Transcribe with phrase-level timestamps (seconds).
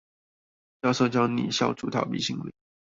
[0.81, 2.51] 教授教你消除逃避心理